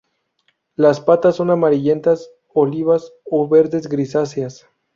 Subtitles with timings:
[0.75, 4.65] Las patas son amarillentas olivas a verdes grisáceas.